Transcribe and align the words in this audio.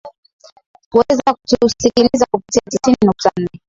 weza 0.93 1.33
kutusikiliza 1.33 2.25
kupitia 2.31 2.61
tisini 2.71 2.97
nukta 3.05 3.31
nne 3.39 3.49